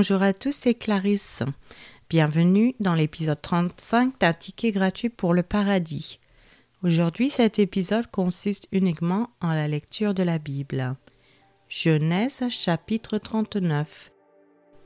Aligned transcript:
Bonjour 0.00 0.22
à 0.22 0.32
tous, 0.32 0.52
c'est 0.52 0.74
Clarisse. 0.74 1.42
Bienvenue 2.08 2.76
dans 2.78 2.94
l'épisode 2.94 3.42
35 3.42 4.20
d'un 4.20 4.32
ticket 4.32 4.70
gratuit 4.70 5.08
pour 5.08 5.34
le 5.34 5.42
paradis. 5.42 6.20
Aujourd'hui, 6.84 7.30
cet 7.30 7.58
épisode 7.58 8.06
consiste 8.06 8.68
uniquement 8.70 9.30
en 9.40 9.48
la 9.48 9.66
lecture 9.66 10.14
de 10.14 10.22
la 10.22 10.38
Bible. 10.38 10.94
Genèse 11.68 12.44
chapitre 12.48 13.18
39. 13.18 14.12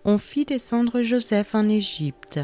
On 0.07 0.17
fit 0.17 0.47
descendre 0.47 1.03
Joseph 1.03 1.55
en 1.55 1.69
Égypte, 1.69 2.41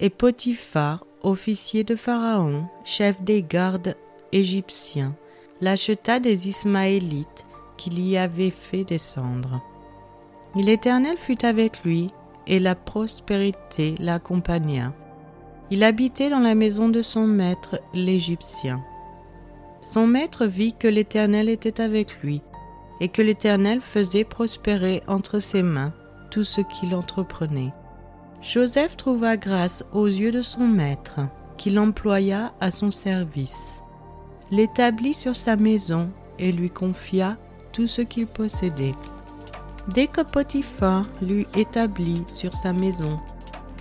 et 0.00 0.10
Potiphar, 0.10 1.06
officier 1.22 1.84
de 1.84 1.94
Pharaon, 1.94 2.66
chef 2.84 3.22
des 3.22 3.44
gardes 3.44 3.94
égyptiens, 4.32 5.14
l'acheta 5.60 6.18
des 6.18 6.48
Ismaélites 6.48 7.46
qu'il 7.76 8.04
y 8.04 8.16
avait 8.16 8.50
fait 8.50 8.82
descendre. 8.82 9.62
L'Éternel 10.54 11.16
fut 11.16 11.44
avec 11.44 11.84
lui, 11.84 12.10
et 12.46 12.58
la 12.58 12.74
prospérité 12.74 13.94
l'accompagna. 14.00 14.92
Il 15.70 15.84
habitait 15.84 16.30
dans 16.30 16.40
la 16.40 16.56
maison 16.56 16.88
de 16.88 17.02
son 17.02 17.26
maître 17.26 17.80
l'Égyptien. 17.94 18.80
Son 19.80 20.06
maître 20.06 20.46
vit 20.46 20.72
que 20.72 20.88
l'Éternel 20.88 21.48
était 21.48 21.80
avec 21.80 22.20
lui, 22.22 22.42
et 23.00 23.08
que 23.08 23.22
l'Éternel 23.22 23.80
faisait 23.80 24.24
prospérer 24.24 25.02
entre 25.06 25.38
ses 25.38 25.62
mains 25.62 25.92
tout 26.30 26.44
ce 26.44 26.60
qu'il 26.60 26.94
entreprenait. 26.94 27.72
Joseph 28.42 28.96
trouva 28.96 29.36
grâce 29.36 29.84
aux 29.92 30.06
yeux 30.06 30.32
de 30.32 30.42
son 30.42 30.66
maître, 30.66 31.20
qu'il 31.56 31.78
employa 31.78 32.52
à 32.60 32.70
son 32.70 32.90
service, 32.90 33.82
l'établit 34.50 35.14
sur 35.14 35.36
sa 35.36 35.56
maison 35.56 36.10
et 36.38 36.50
lui 36.50 36.70
confia 36.70 37.36
tout 37.72 37.86
ce 37.86 38.02
qu'il 38.02 38.26
possédait. 38.26 38.94
Dès 39.94 40.06
que 40.06 40.20
Potiphar 40.20 41.04
l'eut 41.20 41.46
établi 41.56 42.22
sur 42.28 42.54
sa 42.54 42.72
maison 42.72 43.18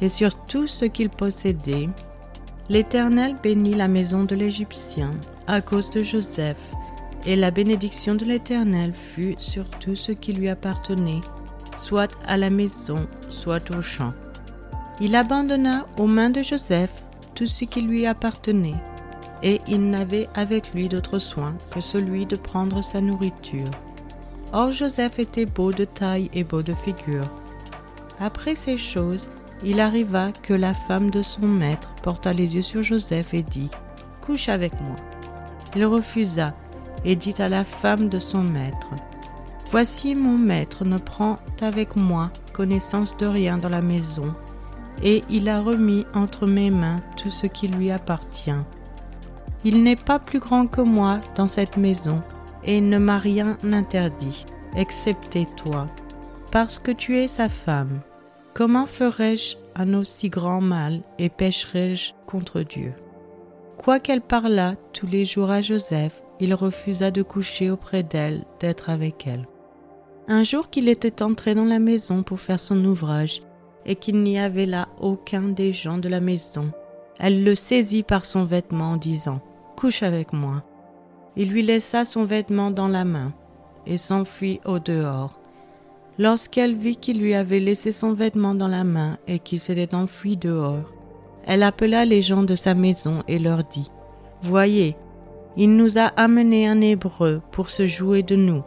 et 0.01 0.09
sur 0.09 0.33
tout 0.45 0.65
ce 0.65 0.85
qu'il 0.85 1.09
possédait, 1.09 1.87
l'Éternel 2.67 3.35
bénit 3.43 3.75
la 3.75 3.87
maison 3.87 4.23
de 4.23 4.35
l'Égyptien 4.35 5.11
à 5.45 5.61
cause 5.61 5.91
de 5.91 6.01
Joseph, 6.01 6.73
et 7.25 7.35
la 7.35 7.51
bénédiction 7.51 8.15
de 8.15 8.25
l'Éternel 8.25 8.93
fut 8.93 9.35
sur 9.39 9.65
tout 9.69 9.95
ce 9.95 10.11
qui 10.11 10.33
lui 10.33 10.49
appartenait, 10.49 11.21
soit 11.75 12.17
à 12.25 12.37
la 12.37 12.49
maison, 12.49 13.07
soit 13.29 13.69
au 13.71 13.81
champ. 13.81 14.13
Il 15.01 15.15
abandonna 15.15 15.85
aux 15.99 16.07
mains 16.07 16.29
de 16.29 16.41
Joseph 16.41 17.03
tout 17.35 17.47
ce 17.47 17.65
qui 17.65 17.81
lui 17.81 18.07
appartenait, 18.07 18.81
et 19.43 19.59
il 19.67 19.89
n'avait 19.89 20.27
avec 20.33 20.73
lui 20.73 20.89
d'autre 20.89 21.19
soin 21.19 21.55
que 21.71 21.81
celui 21.81 22.25
de 22.25 22.35
prendre 22.35 22.81
sa 22.81 22.99
nourriture. 22.99 23.69
Or 24.51 24.71
Joseph 24.71 25.19
était 25.19 25.45
beau 25.45 25.71
de 25.71 25.85
taille 25.85 26.29
et 26.33 26.43
beau 26.43 26.63
de 26.63 26.73
figure. 26.73 27.29
Après 28.19 28.55
ces 28.55 28.77
choses, 28.77 29.27
il 29.63 29.79
arriva 29.79 30.31
que 30.41 30.53
la 30.53 30.73
femme 30.73 31.11
de 31.11 31.21
son 31.21 31.47
maître 31.47 31.93
porta 32.01 32.33
les 32.33 32.55
yeux 32.55 32.61
sur 32.61 32.81
Joseph 32.81 33.33
et 33.33 33.43
dit, 33.43 33.69
Couche 34.21 34.49
avec 34.49 34.73
moi. 34.81 34.95
Il 35.75 35.85
refusa 35.85 36.55
et 37.05 37.15
dit 37.15 37.35
à 37.37 37.47
la 37.47 37.63
femme 37.63 38.09
de 38.09 38.17
son 38.19 38.41
maître, 38.41 38.89
Voici 39.71 40.15
mon 40.15 40.37
maître 40.37 40.83
ne 40.83 40.97
prend 40.97 41.37
avec 41.61 41.95
moi 41.95 42.31
connaissance 42.53 43.15
de 43.17 43.27
rien 43.27 43.57
dans 43.57 43.69
la 43.69 43.81
maison, 43.81 44.33
et 45.03 45.23
il 45.29 45.47
a 45.47 45.59
remis 45.59 46.05
entre 46.15 46.47
mes 46.47 46.71
mains 46.71 47.01
tout 47.15 47.29
ce 47.29 47.45
qui 47.45 47.67
lui 47.67 47.91
appartient. 47.91 48.51
Il 49.63 49.83
n'est 49.83 49.95
pas 49.95 50.17
plus 50.17 50.39
grand 50.39 50.65
que 50.65 50.81
moi 50.81 51.19
dans 51.35 51.47
cette 51.47 51.77
maison, 51.77 52.23
et 52.63 52.81
ne 52.81 52.97
m'a 52.97 53.17
rien 53.17 53.57
interdit, 53.63 54.45
excepté 54.75 55.45
toi, 55.55 55.87
parce 56.51 56.79
que 56.79 56.91
tu 56.91 57.17
es 57.17 57.27
sa 57.27 57.49
femme. 57.49 58.01
Comment 58.53 58.85
ferais-je 58.85 59.57
un 59.75 59.93
aussi 59.93 60.29
grand 60.29 60.61
mal 60.61 61.01
et 61.17 61.29
pécherais-je 61.29 62.13
contre 62.25 62.61
Dieu? 62.61 62.93
Quoiqu'elle 63.77 64.21
parlât 64.21 64.75
tous 64.91 65.07
les 65.07 65.23
jours 65.23 65.51
à 65.51 65.61
Joseph, 65.61 66.21
il 66.39 66.53
refusa 66.53 67.11
de 67.11 67.21
coucher 67.21 67.69
auprès 67.71 68.03
d'elle, 68.03 68.45
d'être 68.59 68.89
avec 68.89 69.25
elle. 69.27 69.47
Un 70.27 70.43
jour 70.43 70.69
qu'il 70.69 70.89
était 70.89 71.23
entré 71.23 71.55
dans 71.55 71.65
la 71.65 71.79
maison 71.79 72.23
pour 72.23 72.39
faire 72.39 72.59
son 72.59 72.83
ouvrage, 72.85 73.41
et 73.85 73.95
qu'il 73.95 74.21
n'y 74.21 74.37
avait 74.37 74.65
là 74.65 74.89
aucun 74.99 75.43
des 75.43 75.73
gens 75.73 75.97
de 75.97 76.09
la 76.09 76.19
maison, 76.19 76.71
elle 77.19 77.43
le 77.43 77.55
saisit 77.55 78.03
par 78.03 78.25
son 78.25 78.43
vêtement 78.43 78.91
en 78.91 78.97
disant 78.97 79.41
Couche 79.75 80.03
avec 80.03 80.33
moi. 80.33 80.63
Il 81.41 81.51
lui 81.51 81.63
laissa 81.63 82.03
son 82.03 82.25
vêtement 82.25 82.69
dans 82.69 82.89
la 82.89 83.05
main 83.05 83.31
et 83.87 83.97
s'enfuit 83.97 84.59
au 84.65 84.77
dehors. 84.77 85.39
Lorsqu'elle 86.17 86.75
vit 86.75 86.97
qu'il 86.97 87.21
lui 87.21 87.33
avait 87.33 87.61
laissé 87.61 87.93
son 87.93 88.11
vêtement 88.11 88.53
dans 88.53 88.67
la 88.67 88.83
main 88.83 89.17
et 89.25 89.39
qu'il 89.39 89.61
s'était 89.61 89.95
enfui 89.95 90.35
dehors, 90.35 90.91
elle 91.45 91.63
appela 91.63 92.03
les 92.03 92.21
gens 92.21 92.43
de 92.43 92.55
sa 92.55 92.73
maison 92.73 93.23
et 93.29 93.39
leur 93.39 93.63
dit 93.63 93.89
Voyez, 94.41 94.97
il 95.55 95.77
nous 95.77 95.97
a 95.97 96.07
amené 96.17 96.67
un 96.67 96.81
Hébreu 96.81 97.41
pour 97.53 97.69
se 97.69 97.85
jouer 97.85 98.21
de 98.21 98.35
nous. 98.35 98.61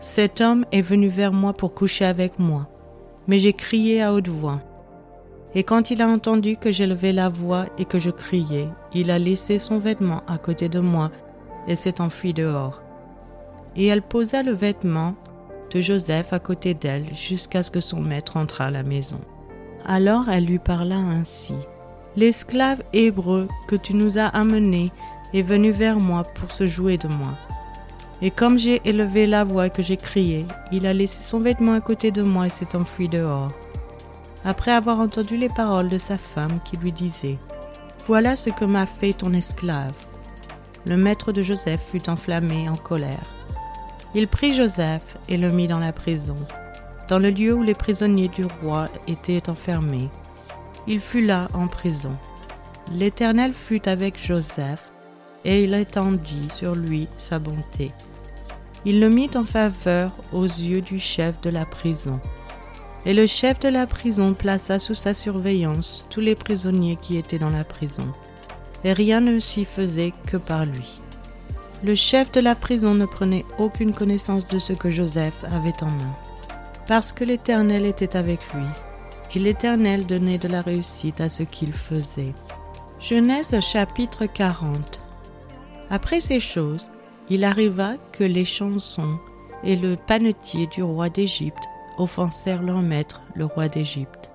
Cet 0.00 0.40
homme 0.40 0.64
est 0.72 0.80
venu 0.80 1.08
vers 1.08 1.34
moi 1.34 1.52
pour 1.52 1.74
coucher 1.74 2.06
avec 2.06 2.38
moi, 2.38 2.66
mais 3.28 3.36
j'ai 3.36 3.52
crié 3.52 4.00
à 4.00 4.14
haute 4.14 4.28
voix. 4.28 4.62
Et 5.54 5.64
quand 5.64 5.90
il 5.90 6.00
a 6.00 6.08
entendu 6.08 6.56
que 6.56 6.70
j'élevais 6.70 7.12
la 7.12 7.28
voix 7.28 7.66
et 7.76 7.84
que 7.84 7.98
je 7.98 8.10
criais, 8.10 8.68
il 8.94 9.10
a 9.10 9.18
laissé 9.18 9.58
son 9.58 9.78
vêtement 9.78 10.22
à 10.26 10.38
côté 10.38 10.70
de 10.70 10.80
moi 10.80 11.10
et 11.68 11.74
s'est 11.74 12.00
enfui 12.00 12.32
dehors. 12.32 12.82
Et 13.76 13.86
elle 13.86 14.02
posa 14.02 14.42
le 14.42 14.52
vêtement 14.52 15.14
de 15.72 15.80
Joseph 15.80 16.32
à 16.32 16.38
côté 16.38 16.74
d'elle 16.74 17.14
jusqu'à 17.14 17.62
ce 17.62 17.70
que 17.70 17.80
son 17.80 18.00
maître 18.00 18.36
entrât 18.36 18.66
à 18.66 18.70
la 18.70 18.82
maison. 18.82 19.20
Alors 19.84 20.28
elle 20.28 20.46
lui 20.46 20.58
parla 20.58 20.96
ainsi. 20.96 21.54
L'esclave 22.16 22.82
hébreu 22.92 23.48
que 23.68 23.76
tu 23.76 23.94
nous 23.94 24.18
as 24.18 24.28
amené 24.28 24.86
est 25.34 25.42
venu 25.42 25.70
vers 25.70 26.00
moi 26.00 26.22
pour 26.36 26.52
se 26.52 26.66
jouer 26.66 26.96
de 26.96 27.08
moi. 27.08 27.36
Et 28.22 28.30
comme 28.30 28.58
j'ai 28.58 28.80
élevé 28.84 29.26
la 29.26 29.44
voix 29.44 29.66
et 29.66 29.70
que 29.70 29.82
j'ai 29.82 29.98
crié, 29.98 30.46
il 30.72 30.86
a 30.86 30.94
laissé 30.94 31.22
son 31.22 31.40
vêtement 31.40 31.74
à 31.74 31.80
côté 31.80 32.10
de 32.10 32.22
moi 32.22 32.46
et 32.46 32.50
s'est 32.50 32.74
enfui 32.74 33.08
dehors. 33.08 33.52
Après 34.44 34.70
avoir 34.70 35.00
entendu 35.00 35.36
les 35.36 35.50
paroles 35.50 35.88
de 35.88 35.98
sa 35.98 36.16
femme 36.16 36.60
qui 36.64 36.76
lui 36.78 36.92
disait 36.92 37.36
Voilà 38.06 38.36
ce 38.36 38.48
que 38.48 38.64
m'a 38.64 38.86
fait 38.86 39.12
ton 39.12 39.34
esclave 39.34 40.05
le 40.86 40.96
maître 40.96 41.32
de 41.32 41.42
Joseph 41.42 41.84
fut 41.90 42.08
enflammé 42.08 42.68
en 42.68 42.76
colère. 42.76 43.34
Il 44.14 44.28
prit 44.28 44.52
Joseph 44.52 45.16
et 45.28 45.36
le 45.36 45.50
mit 45.50 45.66
dans 45.66 45.80
la 45.80 45.92
prison, 45.92 46.36
dans 47.08 47.18
le 47.18 47.30
lieu 47.30 47.54
où 47.54 47.62
les 47.62 47.74
prisonniers 47.74 48.28
du 48.28 48.44
roi 48.44 48.86
étaient 49.08 49.50
enfermés. 49.50 50.08
Il 50.86 51.00
fut 51.00 51.22
là 51.22 51.48
en 51.54 51.66
prison. 51.66 52.16
L'Éternel 52.92 53.52
fut 53.52 53.88
avec 53.88 54.18
Joseph, 54.18 54.90
et 55.44 55.64
il 55.64 55.74
étendit 55.74 56.48
sur 56.52 56.74
lui 56.76 57.08
sa 57.18 57.40
bonté. 57.40 57.90
Il 58.84 59.00
le 59.00 59.08
mit 59.08 59.30
en 59.34 59.42
faveur 59.42 60.12
aux 60.32 60.44
yeux 60.44 60.80
du 60.80 61.00
chef 61.00 61.40
de 61.40 61.50
la 61.50 61.66
prison. 61.66 62.20
Et 63.04 63.12
le 63.12 63.26
chef 63.26 63.58
de 63.58 63.68
la 63.68 63.86
prison 63.86 64.34
plaça 64.34 64.78
sous 64.78 64.94
sa 64.94 65.14
surveillance 65.14 66.06
tous 66.10 66.20
les 66.20 66.36
prisonniers 66.36 66.96
qui 66.96 67.18
étaient 67.18 67.38
dans 67.38 67.50
la 67.50 67.64
prison 67.64 68.12
et 68.84 68.92
rien 68.92 69.20
ne 69.20 69.38
s'y 69.38 69.64
faisait 69.64 70.12
que 70.26 70.36
par 70.36 70.66
lui. 70.66 70.98
Le 71.84 71.94
chef 71.94 72.32
de 72.32 72.40
la 72.40 72.54
prison 72.54 72.94
ne 72.94 73.06
prenait 73.06 73.44
aucune 73.58 73.94
connaissance 73.94 74.46
de 74.48 74.58
ce 74.58 74.72
que 74.72 74.90
Joseph 74.90 75.44
avait 75.44 75.82
en 75.82 75.90
main, 75.90 76.16
parce 76.86 77.12
que 77.12 77.24
l'Éternel 77.24 77.84
était 77.84 78.16
avec 78.16 78.40
lui, 78.54 78.64
et 79.34 79.38
l'Éternel 79.38 80.06
donnait 80.06 80.38
de 80.38 80.48
la 80.48 80.62
réussite 80.62 81.20
à 81.20 81.28
ce 81.28 81.42
qu'il 81.42 81.72
faisait. 81.72 82.32
Genèse 82.98 83.58
chapitre 83.60 84.24
40 84.26 85.00
Après 85.90 86.20
ces 86.20 86.40
choses, 86.40 86.90
il 87.28 87.44
arriva 87.44 87.94
que 88.12 88.24
les 88.24 88.44
chansons 88.44 89.18
et 89.64 89.76
le 89.76 89.96
panetier 89.96 90.66
du 90.68 90.82
roi 90.82 91.10
d'Égypte 91.10 91.64
offensèrent 91.98 92.62
leur 92.62 92.80
maître, 92.80 93.22
le 93.34 93.44
roi 93.44 93.68
d'Égypte. 93.68 94.30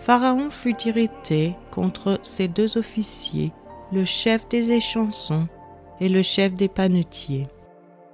Pharaon 0.00 0.50
fut 0.50 0.76
irrité 0.82 1.54
contre 1.70 2.18
ces 2.22 2.48
deux 2.48 2.76
officiers 2.76 3.52
le 3.92 4.06
chef 4.06 4.48
des 4.48 4.70
échansons 4.70 5.46
et 6.00 6.08
le 6.08 6.22
chef 6.22 6.54
des 6.54 6.68
panetiers. 6.68 7.46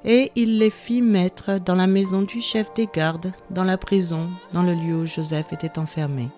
Et 0.05 0.33
il 0.35 0.59
les 0.59 0.71
fit 0.71 1.03
mettre 1.03 1.61
dans 1.61 1.77
la 1.77 1.87
maison 1.87 2.23
du 2.23 2.41
chef 2.41 2.73
des 2.75 2.89
gardes, 2.93 3.33
dans 3.51 3.63
la 3.63 3.79
prison, 3.79 4.29
dans 4.53 4.65
le 4.65 4.75
lieu 4.75 4.97
où 4.97 5.07
Joseph 5.07 5.53
était 5.53 5.79
enfermé. 5.79 6.31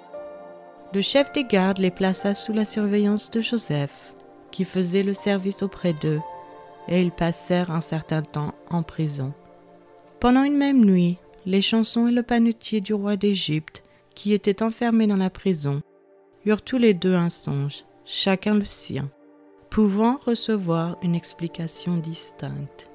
Le 0.93 1.01
chef 1.01 1.33
des 1.33 1.45
gardes 1.45 1.79
les 1.79 1.91
plaça 1.91 2.35
sous 2.35 2.53
la 2.53 2.67
surveillance 2.67 3.31
de 3.31 3.41
Joseph, 3.41 4.15
qui 4.51 4.65
faisait 4.65 5.03
le 5.03 5.15
service 5.15 5.63
auprès 5.63 5.95
d'eux, 5.95 6.21
et 6.89 7.01
ils 7.01 7.13
passèrent 7.13 7.71
un 7.71 7.81
certain 7.81 8.23
temps 8.23 8.55
en 8.69 8.83
prison. 8.83 9.33
Pendant 10.19 10.43
une 10.43 10.57
même 10.57 10.85
nuit, 10.85 11.17
les 11.47 11.63
chansons 11.63 12.09
et 12.09 12.13
le 12.13 12.23
panetier 12.23 12.83
du 12.83 12.93
roi 12.93 13.17
d'Égypte, 13.17 13.85
qui 14.15 14.35
étaient 14.35 14.63
enfermés 14.63 15.07
dans 15.07 15.17
la 15.17 15.31
prison, 15.31 15.81
eurent 16.45 16.63
tous 16.63 16.79
les 16.79 16.93
deux 16.93 17.15
un 17.15 17.31
songe, 17.31 17.85
chacun 18.05 18.55
le 18.55 18.65
sien 18.65 19.09
pouvant 19.71 20.19
recevoir 20.27 20.97
une 21.01 21.15
explication 21.15 21.97
distincte. 21.97 22.91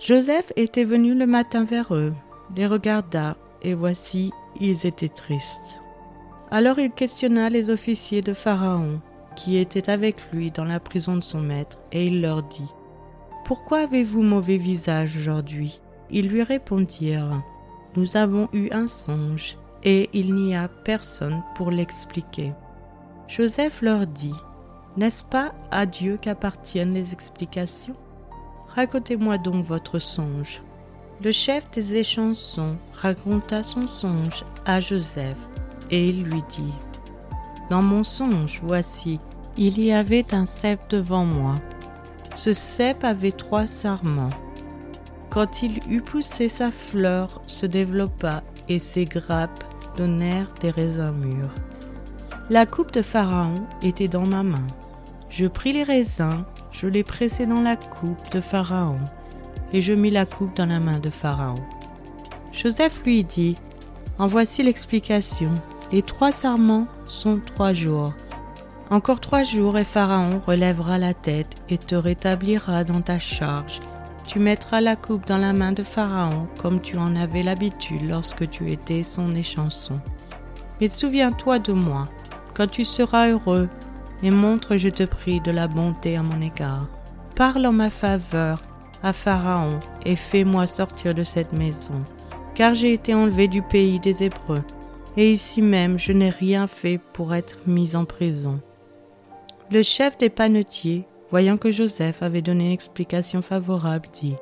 Joseph 0.00 0.52
était 0.56 0.84
venu 0.84 1.14
le 1.14 1.26
matin 1.26 1.64
vers 1.64 1.94
eux, 1.94 2.12
les 2.56 2.66
regarda, 2.66 3.36
et 3.62 3.74
voici, 3.74 4.32
ils 4.60 4.86
étaient 4.86 5.08
tristes. 5.08 5.80
Alors 6.50 6.78
il 6.78 6.90
questionna 6.90 7.48
les 7.48 7.70
officiers 7.70 8.22
de 8.22 8.32
Pharaon, 8.32 9.00
qui 9.36 9.56
étaient 9.56 9.88
avec 9.88 10.16
lui 10.32 10.50
dans 10.50 10.64
la 10.64 10.80
prison 10.80 11.16
de 11.16 11.22
son 11.22 11.40
maître, 11.40 11.78
et 11.92 12.06
il 12.06 12.20
leur 12.20 12.42
dit, 12.42 12.70
Pourquoi 13.44 13.80
avez-vous 13.80 14.22
mauvais 14.22 14.56
visage 14.56 15.16
aujourd'hui? 15.16 15.80
Ils 16.10 16.28
lui 16.28 16.42
répondirent, 16.42 17.42
Nous 17.94 18.16
avons 18.16 18.48
eu 18.52 18.68
un 18.72 18.88
songe, 18.88 19.58
et 19.84 20.10
il 20.12 20.34
n'y 20.34 20.56
a 20.56 20.68
personne 20.68 21.42
pour 21.54 21.70
l'expliquer. 21.70 22.52
Joseph 23.28 23.80
leur 23.82 24.06
dit, 24.06 24.34
N'est-ce 24.96 25.24
pas 25.24 25.52
à 25.70 25.84
Dieu 25.84 26.18
qu'appartiennent 26.18 26.94
les 26.94 27.12
explications? 27.12 27.96
Racontez-moi 28.68 29.36
donc 29.36 29.62
votre 29.62 29.98
songe. 29.98 30.62
Le 31.22 31.32
chef 31.32 31.70
des 31.70 31.96
échansons 31.96 32.78
raconta 32.94 33.62
son 33.62 33.88
songe 33.88 34.44
à 34.64 34.80
Joseph, 34.80 35.38
et 35.90 36.08
il 36.08 36.24
lui 36.24 36.42
dit, 36.48 36.72
Dans 37.68 37.82
mon 37.82 38.04
songe, 38.04 38.60
voici, 38.62 39.20
il 39.58 39.82
y 39.82 39.92
avait 39.92 40.32
un 40.34 40.46
cep 40.46 40.80
devant 40.88 41.26
moi. 41.26 41.56
Ce 42.34 42.54
cep 42.54 43.04
avait 43.04 43.32
trois 43.32 43.66
sarments. 43.66 44.30
Quand 45.28 45.62
il 45.62 45.80
eut 45.90 46.02
poussé, 46.02 46.48
sa 46.48 46.70
fleur 46.70 47.42
se 47.46 47.66
développa 47.66 48.42
et 48.70 48.78
ses 48.78 49.04
grappes 49.04 49.64
donnèrent 49.98 50.52
des 50.60 50.70
raisins 50.70 51.12
mûrs. 51.12 51.54
La 52.48 52.64
coupe 52.64 52.92
de 52.92 53.02
Pharaon 53.02 53.66
était 53.82 54.08
dans 54.08 54.26
ma 54.26 54.42
main. 54.42 54.66
Je 55.28 55.46
pris 55.46 55.72
les 55.72 55.82
raisins, 55.82 56.44
je 56.72 56.86
les 56.86 57.02
pressai 57.02 57.46
dans 57.46 57.60
la 57.60 57.76
coupe 57.76 58.30
de 58.32 58.40
Pharaon, 58.40 58.98
et 59.72 59.80
je 59.80 59.92
mis 59.92 60.10
la 60.10 60.26
coupe 60.26 60.56
dans 60.56 60.66
la 60.66 60.80
main 60.80 60.98
de 60.98 61.10
Pharaon. 61.10 61.62
Joseph 62.52 63.02
lui 63.04 63.24
dit, 63.24 63.56
En 64.18 64.26
voici 64.26 64.62
l'explication. 64.62 65.52
Les 65.92 66.02
trois 66.02 66.32
sarments 66.32 66.86
sont 67.04 67.38
trois 67.38 67.72
jours. 67.72 68.12
Encore 68.90 69.20
trois 69.20 69.42
jours 69.42 69.78
et 69.78 69.84
Pharaon 69.84 70.40
relèvera 70.46 70.98
la 70.98 71.12
tête 71.12 71.54
et 71.68 71.78
te 71.78 71.94
rétablira 71.94 72.84
dans 72.84 73.02
ta 73.02 73.18
charge. 73.18 73.80
Tu 74.26 74.38
mettras 74.38 74.80
la 74.80 74.96
coupe 74.96 75.26
dans 75.26 75.38
la 75.38 75.52
main 75.52 75.72
de 75.72 75.82
Pharaon 75.82 76.48
comme 76.60 76.80
tu 76.80 76.96
en 76.96 77.14
avais 77.14 77.42
l'habitude 77.42 78.08
lorsque 78.08 78.48
tu 78.48 78.72
étais 78.72 79.02
son 79.02 79.34
échanson. 79.34 80.00
Mais 80.80 80.88
souviens-toi 80.88 81.58
de 81.58 81.72
moi, 81.72 82.06
quand 82.54 82.68
tu 82.68 82.84
seras 82.84 83.28
heureux, 83.28 83.68
et 84.22 84.30
montre, 84.30 84.76
je 84.76 84.88
te 84.88 85.02
prie, 85.02 85.40
de 85.40 85.50
la 85.50 85.68
bonté 85.68 86.16
à 86.16 86.22
mon 86.22 86.40
égard. 86.40 86.88
Parle 87.34 87.66
en 87.66 87.72
ma 87.72 87.90
faveur 87.90 88.62
à 89.02 89.12
Pharaon 89.12 89.78
et 90.04 90.16
fais-moi 90.16 90.66
sortir 90.66 91.14
de 91.14 91.22
cette 91.22 91.52
maison, 91.52 92.02
car 92.54 92.74
j'ai 92.74 92.92
été 92.92 93.14
enlevé 93.14 93.48
du 93.48 93.62
pays 93.62 94.00
des 94.00 94.24
Hébreux, 94.24 94.62
et 95.16 95.32
ici 95.32 95.62
même 95.62 95.98
je 95.98 96.12
n'ai 96.12 96.30
rien 96.30 96.66
fait 96.66 96.98
pour 97.12 97.34
être 97.34 97.58
mis 97.66 97.94
en 97.94 98.04
prison. 98.04 98.60
Le 99.70 99.82
chef 99.82 100.16
des 100.16 100.30
panetiers, 100.30 101.06
voyant 101.30 101.56
que 101.56 101.70
Joseph 101.70 102.22
avait 102.22 102.42
donné 102.42 102.66
une 102.66 102.72
explication 102.72 103.42
favorable, 103.42 104.08
dit 104.12 104.36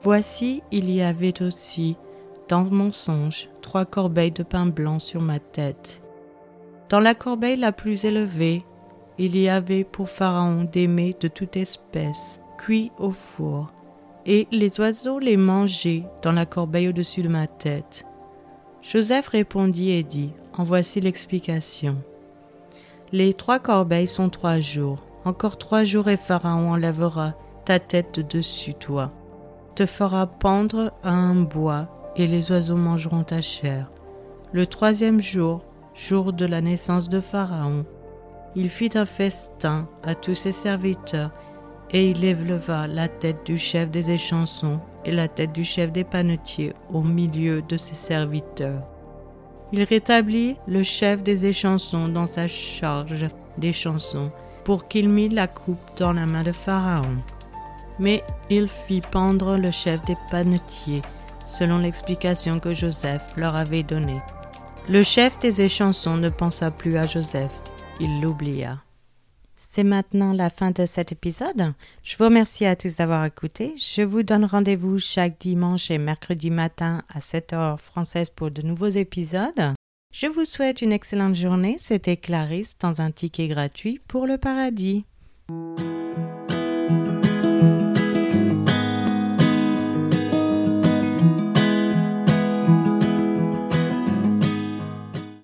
Voici, 0.00 0.62
il 0.70 0.90
y 0.90 1.02
avait 1.02 1.42
aussi, 1.42 1.96
dans 2.48 2.64
mon 2.64 2.92
songe, 2.92 3.48
trois 3.62 3.84
corbeilles 3.84 4.30
de 4.30 4.44
pain 4.44 4.66
blanc 4.66 5.00
sur 5.00 5.20
ma 5.20 5.40
tête. 5.40 6.02
Dans 6.88 7.00
la 7.00 7.14
corbeille 7.14 7.56
la 7.56 7.72
plus 7.72 8.04
élevée, 8.04 8.64
il 9.18 9.36
y 9.36 9.48
avait 9.48 9.84
pour 9.84 10.08
Pharaon 10.08 10.64
des 10.64 10.86
mets 10.86 11.14
de 11.20 11.28
toute 11.28 11.56
espèce, 11.56 12.40
cuits 12.56 12.92
au 12.98 13.10
four, 13.10 13.72
et 14.26 14.46
les 14.52 14.78
oiseaux 14.80 15.18
les 15.18 15.36
mangeaient 15.36 16.04
dans 16.22 16.32
la 16.32 16.46
corbeille 16.46 16.88
au-dessus 16.88 17.22
de 17.22 17.28
ma 17.28 17.46
tête. 17.46 18.04
Joseph 18.82 19.28
répondit 19.28 19.90
et 19.90 20.02
dit, 20.02 20.30
En 20.56 20.62
voici 20.62 21.00
l'explication. 21.00 21.96
Les 23.10 23.32
trois 23.32 23.58
corbeilles 23.58 24.06
sont 24.06 24.28
trois 24.28 24.60
jours. 24.60 25.04
Encore 25.24 25.58
trois 25.58 25.84
jours 25.84 26.08
et 26.08 26.16
Pharaon 26.16 26.72
enlèvera 26.72 27.34
ta 27.64 27.78
tête 27.78 28.16
de 28.16 28.22
dessus 28.22 28.74
toi, 28.74 29.12
te 29.74 29.84
fera 29.84 30.26
pendre 30.26 30.92
à 31.02 31.10
un 31.10 31.34
bois, 31.34 32.12
et 32.16 32.26
les 32.26 32.50
oiseaux 32.50 32.76
mangeront 32.76 33.24
ta 33.24 33.40
chair. 33.40 33.90
Le 34.52 34.66
troisième 34.66 35.20
jour, 35.20 35.64
jour 35.94 36.32
de 36.32 36.46
la 36.46 36.60
naissance 36.60 37.08
de 37.08 37.20
Pharaon, 37.20 37.84
il 38.58 38.68
fit 38.68 38.90
un 38.96 39.04
festin 39.04 39.86
à 40.02 40.16
tous 40.16 40.34
ses 40.34 40.50
serviteurs, 40.50 41.30
et 41.90 42.10
il 42.10 42.24
éleva 42.24 42.88
la 42.88 43.06
tête 43.06 43.46
du 43.46 43.56
chef 43.56 43.88
des 43.88 44.10
échansons 44.10 44.80
et 45.04 45.12
la 45.12 45.28
tête 45.28 45.52
du 45.52 45.62
chef 45.62 45.92
des 45.92 46.02
panetiers 46.02 46.74
au 46.92 47.02
milieu 47.02 47.62
de 47.62 47.76
ses 47.76 47.94
serviteurs. 47.94 48.82
Il 49.72 49.84
rétablit 49.84 50.56
le 50.66 50.82
chef 50.82 51.22
des 51.22 51.46
échansons 51.46 52.08
dans 52.08 52.26
sa 52.26 52.48
charge 52.48 53.28
des 53.58 53.72
chansons, 53.72 54.32
pour 54.64 54.88
qu'il 54.88 55.08
mit 55.08 55.28
la 55.28 55.46
coupe 55.46 55.78
dans 55.96 56.12
la 56.12 56.26
main 56.26 56.42
de 56.42 56.52
Pharaon. 56.52 57.18
Mais 58.00 58.24
il 58.50 58.66
fit 58.66 59.02
pendre 59.02 59.56
le 59.56 59.70
chef 59.70 60.04
des 60.04 60.16
panetiers, 60.32 61.02
selon 61.46 61.76
l'explication 61.76 62.58
que 62.58 62.74
Joseph 62.74 63.22
leur 63.36 63.54
avait 63.54 63.84
donnée. 63.84 64.20
Le 64.90 65.04
chef 65.04 65.38
des 65.38 65.62
échansons 65.62 66.16
ne 66.16 66.28
pensa 66.28 66.70
plus 66.72 66.96
à 66.96 67.06
Joseph, 67.06 67.52
il 68.00 68.20
l'oublia. 68.20 68.82
C'est 69.56 69.82
maintenant 69.82 70.32
la 70.32 70.50
fin 70.50 70.70
de 70.70 70.86
cet 70.86 71.10
épisode. 71.10 71.74
Je 72.04 72.16
vous 72.16 72.24
remercie 72.24 72.64
à 72.64 72.76
tous 72.76 72.96
d'avoir 72.96 73.24
écouté. 73.24 73.74
Je 73.76 74.02
vous 74.02 74.22
donne 74.22 74.44
rendez-vous 74.44 74.98
chaque 74.98 75.40
dimanche 75.40 75.90
et 75.90 75.98
mercredi 75.98 76.50
matin 76.50 77.02
à 77.08 77.18
7h 77.18 77.76
française 77.78 78.30
pour 78.30 78.52
de 78.52 78.62
nouveaux 78.62 78.88
épisodes. 78.88 79.74
Je 80.12 80.28
vous 80.28 80.44
souhaite 80.44 80.80
une 80.80 80.92
excellente 80.92 81.34
journée. 81.34 81.76
C'était 81.78 82.16
Clarisse 82.16 82.78
dans 82.78 83.00
un 83.00 83.10
ticket 83.10 83.48
gratuit 83.48 84.00
pour 84.06 84.26
le 84.26 84.38
paradis. 84.38 85.04